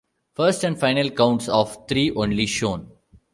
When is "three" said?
1.87-2.09